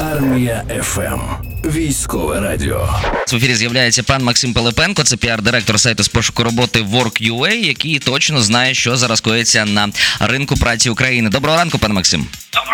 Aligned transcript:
Армія 0.00 0.64
ФМ. 0.82 1.20
Військове 1.64 2.40
радіо. 2.40 2.88
В 3.32 3.34
ефірі 3.34 3.54
з'являється 3.54 4.02
пан 4.02 4.24
Максим 4.24 4.54
Пилипенко, 4.54 5.04
це 5.04 5.16
піар-директор 5.16 5.80
сайту 5.80 6.02
з 6.02 6.08
пошуку 6.08 6.44
роботи 6.44 6.80
Work.ua, 6.80 7.52
який 7.52 7.98
точно 7.98 8.42
знає, 8.42 8.74
що 8.74 8.96
зараз 8.96 9.20
коїться 9.20 9.64
на 9.64 9.88
ринку 10.20 10.56
праці 10.56 10.90
України. 10.90 11.30
Доброго 11.30 11.56
ранку, 11.56 11.78
пане 11.78 11.94
Максим. 11.94 12.26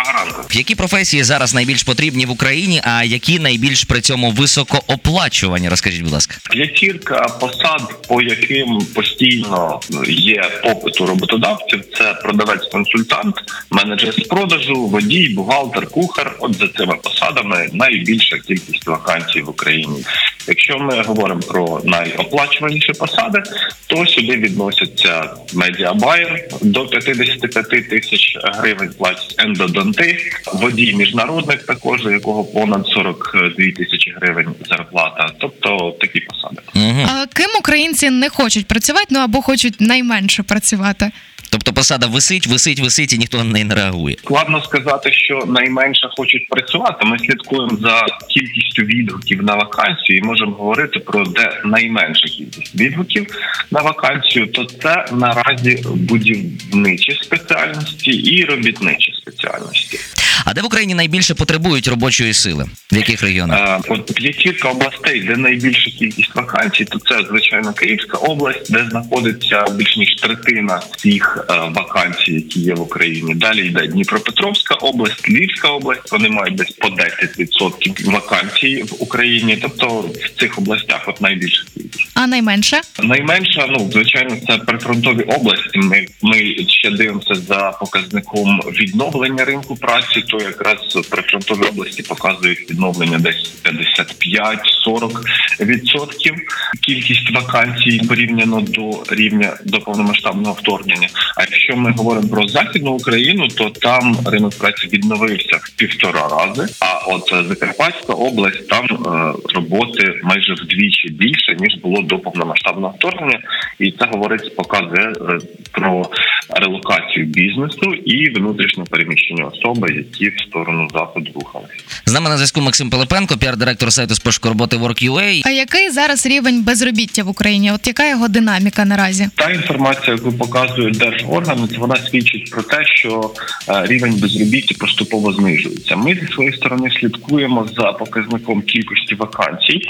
Доброго 0.05 0.25
ранку. 0.25 0.49
Які 0.53 0.75
професії 0.75 1.23
зараз 1.23 1.55
найбільш 1.55 1.83
потрібні 1.83 2.27
в 2.27 2.31
Україні, 2.31 2.81
а 2.85 3.05
які 3.05 3.39
найбільш 3.39 3.85
при 3.85 4.01
цьому 4.01 4.31
високооплачувані? 4.31 5.69
Розкажіть, 5.69 6.03
будь 6.03 6.13
ласка. 6.13 6.37
П'ятірка 6.51 7.17
посад, 7.41 8.09
по 8.09 8.23
яким 8.23 8.79
постійно 8.95 9.81
є 10.09 10.51
попит 10.63 11.01
у 11.01 11.07
роботодавців, 11.07 11.83
це 11.99 12.15
продавець-консультант, 12.25 13.35
менеджер 13.71 14.15
з 14.15 14.21
продажу, 14.21 14.87
водій, 14.87 15.29
бухгалтер, 15.29 15.87
кухар. 15.87 16.37
От 16.39 16.55
за 16.59 16.69
цими 16.69 16.95
посадами 17.03 17.69
найбільша 17.73 18.39
кількість 18.39 18.87
вакансій 18.87 19.41
в 19.41 19.49
Україні. 19.49 20.05
Якщо 20.49 20.79
ми 20.79 21.03
говоримо 21.03 21.41
про 21.41 21.81
найоплачуваніші 21.85 22.93
посади, 22.93 23.43
то 23.87 24.07
сюди 24.07 24.37
відносяться 24.37 25.31
медіабайер 25.55 26.49
до 26.63 26.87
55 26.87 27.89
тисяч 27.89 28.39
гривень 28.55 28.91
платять 28.99 29.35
ендодонти, 29.39 30.19
водій 30.55 30.95
міжнародник 30.95 31.67
також, 31.67 32.07
у 32.07 32.11
якого 32.11 32.45
понад 32.45 32.87
42 32.87 33.51
тисячі 33.77 34.15
гривень 34.17 34.55
зарплата. 34.69 35.31
Тобто 35.39 35.97
такі 36.01 36.21
посади. 36.21 36.63
Угу. 36.75 37.09
А 37.09 37.27
ким 37.27 37.51
українці 37.59 38.11
не 38.11 38.29
хочуть 38.29 38.67
працювати, 38.67 39.07
ну 39.11 39.19
або 39.19 39.43
хочуть 39.43 39.81
найменше 39.81 40.43
працювати? 40.43 41.11
Тобто 41.55 41.73
посада 41.73 42.07
висить, 42.07 42.47
висить, 42.47 42.81
висить, 42.81 43.13
і 43.13 43.19
ніхто 43.19 43.39
на 43.39 43.45
неї 43.45 43.65
не 43.65 43.75
реагує. 43.75 44.17
Складно 44.19 44.63
сказати, 44.63 45.13
що 45.13 45.45
найменше 45.47 46.09
хочуть 46.17 46.49
працювати. 46.49 47.07
Ми 47.07 47.19
слідкуємо 47.19 47.77
за 47.77 48.07
кількістю 48.29 48.83
відгуків 48.83 49.43
на 49.43 49.55
вакансію 49.55 50.19
і 50.19 50.23
можемо 50.23 50.53
говорити 50.53 50.99
про 50.99 51.25
де 51.25 51.61
найменша 51.65 52.27
кількість 52.27 52.75
відгуків 52.75 53.27
на 53.71 53.81
вакансію. 53.83 54.47
То 54.47 54.65
це 54.65 55.05
наразі 55.13 55.85
будівничі 55.95 57.19
спеціальності 57.23 58.11
і 58.11 58.45
робітничі 58.45 59.13
спеціальності. 59.13 59.99
А 60.45 60.55
де 60.55 60.61
в 60.63 60.65
Україні 60.65 60.95
найбільше 60.95 61.35
потребують 61.35 61.89
робочої 61.89 62.35
сили? 62.35 62.67
В 62.93 62.97
яких 62.97 63.23
регіонах? 63.23 63.81
Е, 63.85 63.93
От 63.93 64.15
п'ятірка 64.15 64.69
областей, 64.69 65.21
де 65.21 65.37
найбільша 65.37 65.91
кількість 65.91 66.35
вакансій, 66.35 66.85
то 66.85 66.99
це 66.99 67.25
звичайно 67.29 67.73
Київська 67.73 68.19
область, 68.19 68.73
де 68.73 68.87
знаходиться 68.91 69.65
більш 69.75 69.97
ніж 69.97 70.15
третина 70.15 70.83
всіх 70.97 71.47
е, 71.51 71.55
вакансій, 71.55 72.33
які 72.33 72.61
є 72.61 72.75
в 72.75 72.81
Україні. 72.81 73.35
Далі 73.35 73.67
йде 73.67 73.87
Дніпропетровська 73.87 74.75
область, 74.75 75.29
Львівська 75.29 75.69
область. 75.69 76.13
Вони 76.13 76.29
мають 76.29 76.55
десь 76.55 76.71
по 76.71 76.89
10% 76.89 78.11
вакансій 78.11 78.83
в 78.83 79.03
Україні. 79.03 79.59
Тобто 79.63 79.87
в 80.01 80.41
цих 80.41 80.59
областях 80.59 81.05
от 81.07 81.21
найбільша 81.21 81.65
кількість. 81.75 82.04
А 82.15 82.27
найменше? 82.27 82.81
Найменша, 83.03 83.67
ну 83.71 83.91
звичайно, 83.93 84.37
це 84.49 84.59
прифронтові 84.59 85.23
області. 85.23 85.79
Ми 85.79 86.07
ми 86.23 86.39
ще 86.69 86.91
дивимося 86.91 87.35
за 87.35 87.77
показником 87.81 88.61
відновлення 88.61 89.45
ринку 89.45 89.77
праці. 89.77 90.25
То 90.29 90.37
якраз 90.37 90.79
прифронтові 91.11 91.69
області 91.69 92.03
показують 92.03 92.71
відновлення 92.71 93.19
десь 93.19 93.55
55-40 93.65 95.21
відсотків 95.61 96.35
кількість 96.83 97.31
вакансій 97.31 98.01
порівняно 98.09 98.61
до 98.61 99.03
рівня 99.11 99.57
до 99.65 99.81
повномасштабного 99.81 100.55
вторгнення. 100.55 101.09
А 101.37 101.41
якщо 101.41 101.77
ми 101.77 101.93
говоримо 101.93 102.29
про 102.29 102.49
західну 102.49 102.91
Україну, 102.91 103.49
то 103.49 103.71
там 103.71 104.17
ринок 104.27 104.59
праці 104.59 104.89
відновився 104.93 105.57
в 105.57 105.71
півтора 105.77 106.29
рази. 106.29 106.75
А 106.81 106.99
от 107.07 107.49
Закарпатська 107.49 108.13
область 108.13 108.69
там 108.69 108.85
е, 108.85 109.33
роботи 109.55 110.21
майже 110.23 110.55
вдвічі 110.55 111.09
більше 111.09 111.57
ніж 111.59 111.75
було 111.83 112.04
до 112.07 112.19
повномасштабного 112.19 112.95
вторгнення, 112.99 113.39
і 113.79 113.93
це 113.93 114.07
говорить, 114.07 114.57
показує 114.57 115.09
е, 115.09 115.39
про 115.73 116.05
релокацію 116.51 117.04
бізнесу 117.21 117.95
і 117.95 118.31
внутрішньо 118.31 118.85
переміщені 118.85 119.43
особи, 119.43 119.89
які 119.93 120.29
в 120.29 120.41
сторону 120.49 120.89
заходу 120.93 121.31
рухалися. 121.35 121.75
З 122.07 122.13
нами 122.13 122.29
на 122.29 122.37
зв'язку 122.37 122.61
Максим 122.61 122.91
Пилипенко, 122.91 123.35
піар-директор 123.35 123.93
сайту 123.93 124.15
з 124.15 124.19
пошуку 124.19 124.49
роботи 124.49 124.77
Work.ua. 124.77 125.43
А 125.45 125.51
який 125.51 125.91
зараз 125.91 126.27
рівень 126.27 126.63
безробіття 126.63 127.23
в 127.23 127.29
Україні? 127.29 127.73
От 127.73 127.87
яка 127.87 128.09
його 128.09 128.29
динаміка 128.29 128.85
наразі? 128.85 129.29
Та 129.35 129.51
інформація, 129.51 130.17
яку 130.17 130.33
показують 130.33 130.99
держоргани, 130.99 131.69
це 131.69 131.79
вона 131.79 131.97
свідчить 131.97 132.51
про 132.51 132.63
те, 132.63 132.85
що 132.85 133.31
е, 133.69 133.87
рівень 133.87 134.15
безробіття 134.15 134.75
поступово 134.81 135.33
знижується. 135.33 135.97
Ми 135.97 136.15
зі 136.15 136.27
своєї 136.35 136.57
сторони 136.57 136.91
слідкуємо 137.01 137.69
за 137.77 137.93
показником 137.93 138.63
кількості 138.63 139.15
вакансій. 139.15 139.81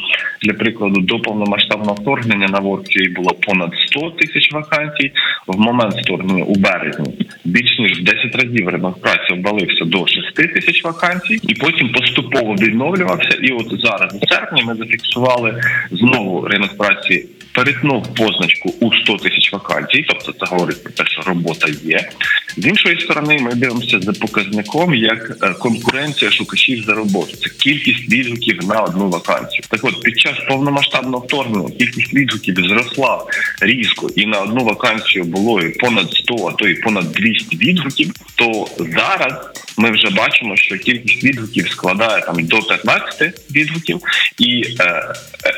Для 0.43 0.53
прикладу, 0.53 1.01
до 1.01 1.19
повномасштабного 1.19 1.95
вторгнення 1.95 2.49
на 2.49 2.61
Work.ua 2.61 3.15
було 3.15 3.31
понад 3.31 3.71
100 3.87 4.11
тисяч 4.11 4.53
вакансій. 4.53 5.13
В 5.47 5.61
момент 5.61 5.95
вторгнення 5.95 6.45
у 6.45 6.55
березні 6.55 7.14
більш 7.45 7.79
ніж 7.79 8.01
в 8.01 8.05
10 8.05 8.35
разів 8.35 8.69
ринок 8.69 9.01
праці 9.01 9.33
обвалився 9.33 9.85
до 9.85 10.07
6 10.07 10.35
тисяч 10.35 10.85
вакансій, 10.85 11.41
і 11.43 11.55
потім 11.55 11.93
поступово 11.93 12.55
відновлювався. 12.55 13.39
І 13.43 13.53
от 13.53 13.81
зараз 13.81 14.19
у 14.23 14.27
серпні 14.27 14.63
ми 14.63 14.75
зафіксували 14.75 15.63
знову 15.91 16.49
ринок 16.49 16.77
праці. 16.79 17.27
Перетнув 17.55 18.15
позначку 18.15 18.75
у 18.81 18.93
100 18.93 19.17
тисяч 19.17 19.53
вакансій, 19.53 20.05
тобто 20.09 20.33
це 20.33 20.55
говорить 20.55 20.85
про 20.85 20.93
те, 20.93 21.05
що 21.07 21.23
робота 21.23 21.69
є. 21.85 22.09
З 22.57 22.67
іншої 22.67 23.01
сторони, 23.01 23.39
ми 23.41 23.55
дивимося 23.55 24.01
за 24.01 24.13
показником 24.13 24.95
як 24.95 25.37
е, 25.43 25.55
конкуренція 25.55 26.31
шукачів 26.31 26.85
за 26.85 26.93
роботу. 26.93 27.37
Це 27.37 27.51
кількість 27.51 28.13
відгуків 28.13 28.65
на 28.69 28.81
одну 28.81 29.09
вакансію. 29.09 29.63
Так 29.69 29.81
от 29.83 30.03
під 30.03 30.21
час 30.21 30.35
повномасштабного 30.49 31.25
вторгнення 31.25 31.71
кількість 31.71 32.15
відгуків 32.15 32.55
зросла 32.55 33.25
різко, 33.61 34.11
і 34.17 34.27
на 34.27 34.41
одну 34.41 34.65
вакансію 34.65 35.25
було 35.25 35.63
понад 35.81 36.13
100, 36.13 36.47
а 36.47 36.53
то 36.53 36.69
і 36.69 36.75
понад 36.75 37.13
200 37.13 37.57
відгуків. 37.57 38.13
То 38.35 38.67
зараз 38.79 39.33
ми 39.77 39.91
вже 39.91 40.11
бачимо, 40.11 40.57
що 40.57 40.79
кількість 40.79 41.25
відгуків 41.25 41.69
складає 41.69 42.23
там 42.23 42.45
до 42.45 42.63
15 42.63 43.41
відгуків, 43.51 44.01
і 44.39 44.63
е, 44.81 44.85
е, 44.85 45.15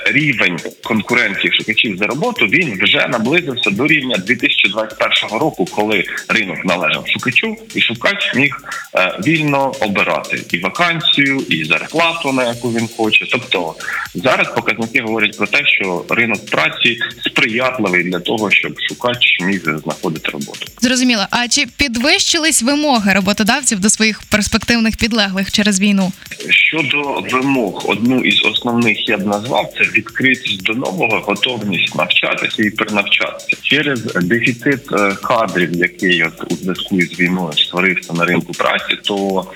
рівень 0.06 0.59
конкуренції 0.84 1.53
шукачів 1.53 1.97
за 1.97 2.04
роботу 2.04 2.47
він 2.47 2.78
вже 2.82 3.06
наблизився 3.09 3.71
до 3.71 3.87
рівня 3.87 4.16
2021 4.16 5.38
року, 5.38 5.65
коли 5.65 6.04
ринок 6.28 6.65
належав 6.65 7.04
шукачу, 7.09 7.56
і 7.75 7.81
шукач 7.81 8.34
міг 8.34 8.56
е, 8.94 9.19
вільно 9.27 9.72
обирати 9.81 10.43
і 10.50 10.59
вакансію, 10.59 11.41
і 11.48 11.65
зарплату, 11.65 12.33
на 12.33 12.44
яку 12.44 12.72
він 12.72 12.88
хоче. 12.97 13.27
Тобто 13.31 13.75
зараз 14.15 14.48
показники 14.54 15.03
говорять 15.03 15.37
про 15.37 15.47
те, 15.47 15.66
що 15.66 16.04
ринок 16.09 16.50
праці 16.50 16.98
сприятливий 17.36 18.02
для 18.02 18.20
того, 18.20 18.50
щоб 18.50 18.80
шукач 18.88 19.41
міг 19.41 19.62
знаходити 19.62 20.30
роботу. 20.30 20.66
Зрозуміло. 20.80 21.26
А 21.30 21.48
чи 21.48 21.66
підвищились 21.76 22.62
вимоги 22.62 23.12
роботодавців 23.12 23.80
до 23.80 23.91
своїх 23.91 24.22
перспективних 24.22 24.97
підлеглих 24.97 25.52
через 25.52 25.80
війну? 25.80 26.12
Щодо 26.50 27.24
вимог, 27.32 27.84
одну 27.88 28.20
із 28.20 28.44
основних 28.44 29.08
я 29.08 29.19
б 29.19 29.26
назвав 29.26 29.72
це 29.78 29.84
відкритість 29.84 30.62
до 30.62 30.74
нового, 30.74 31.20
готовність 31.26 31.94
навчатися 31.97 32.62
і 32.62 32.70
перенавчатися 32.70 33.56
через 33.62 34.03
дефіцит 34.03 34.92
е, 34.92 35.16
кадрів, 35.22 35.72
який 35.72 36.22
от 36.24 36.53
у 36.53 36.56
зв'язку 36.56 37.00
з 37.00 37.20
війною 37.20 37.53
створився 37.53 38.12
на 38.12 38.24
ринку 38.24 38.53
праці, 38.53 38.98
то 39.03 39.47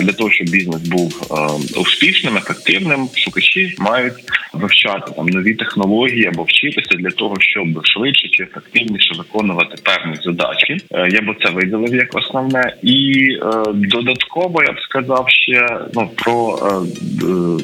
для 0.00 0.12
того, 0.12 0.30
щоб 0.30 0.48
бізнес 0.48 0.82
був 0.82 1.22
е, 1.30 1.34
успішним, 1.80 2.36
ефективним, 2.36 3.08
шукачі 3.14 3.74
мають 3.78 4.14
вивчати 4.52 5.12
там 5.16 5.26
нові 5.26 5.54
технології 5.54 6.26
або 6.26 6.42
вчитися 6.42 6.96
для 6.98 7.10
того, 7.10 7.34
щоб 7.40 7.86
швидше 7.86 8.28
чи 8.28 8.42
ефективніше 8.42 9.14
виконувати 9.18 9.76
певні 9.82 10.16
задачі. 10.24 10.76
Е, 10.92 11.08
Я 11.10 11.20
б 11.20 11.36
це 11.44 11.50
виділив 11.50 11.94
як 11.94 12.16
основне, 12.16 12.76
і 12.82 13.28
е, 13.42 13.72
додатково 13.74 14.62
я 14.62 14.72
б 14.72 14.80
сказав 14.80 15.24
ще 15.28 15.66
ну 15.94 16.10
про. 16.16 16.58
е, 16.62 17.26
е, 17.26 17.58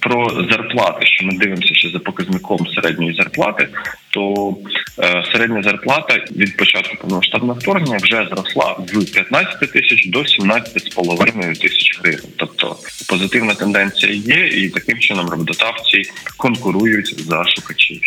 Про 0.00 0.46
зарплати, 0.50 1.06
що 1.06 1.26
ми 1.26 1.38
дивимося 1.38 1.74
ще 1.74 1.88
за 1.88 1.98
показником 1.98 2.66
середньої 2.66 3.14
зарплати, 3.14 3.68
то 4.10 4.48
е, 4.50 4.81
середня 5.32 5.62
зарплата 5.62 6.24
від 6.36 6.56
початку 6.56 6.96
повномасштабного 6.96 7.58
вторгнення 7.60 7.98
вже 8.02 8.28
зросла 8.30 8.76
з 8.86 9.10
15 9.10 9.72
тисяч 9.72 10.06
до 10.06 10.18
17,5 10.18 11.60
тисяч 11.60 12.00
гривень. 12.00 12.30
Тобто 12.36 12.76
позитивна 13.08 13.54
тенденція 13.54 14.12
є, 14.12 14.46
і 14.46 14.68
таким 14.68 14.98
чином 14.98 15.28
роботодавці 15.28 16.02
конкурують 16.36 17.14
за 17.28 17.44
шукачів. 17.44 18.00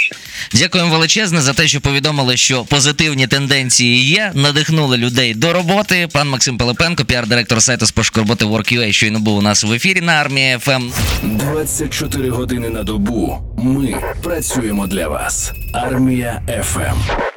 Дякуємо 0.54 0.92
величезне 0.92 1.42
за 1.42 1.54
те, 1.54 1.68
що 1.68 1.82
повідомили, 1.82 2.38
що 2.38 2.64
позитивні 2.64 3.28
тенденції 3.28 4.06
є, 4.06 4.32
надихнули 4.36 4.98
людей 4.98 5.34
до 5.34 5.54
роботи. 5.54 6.08
Пан 6.14 6.30
Максим 6.30 6.58
Пилипенко, 6.58 7.04
піар-директор 7.04 7.62
сайту 7.62 7.86
з 7.86 7.92
пошуку 7.92 8.20
роботи 8.20 8.46
Work.ua, 8.46 8.92
щойно 8.92 9.20
був 9.20 9.38
у 9.38 9.42
нас 9.42 9.64
в 9.64 9.74
ефірі 9.74 10.02
на 10.02 10.14
Армії 10.14 10.58
ФМ. 10.58 10.92
24 11.24 12.30
години 12.30 12.70
на 12.70 12.84
добу. 12.84 13.38
Ми 13.58 13.96
працюємо 14.24 14.88
для 14.88 15.08
вас. 15.08 15.52
Армія 15.76 16.42
ФМ. 16.64 17.35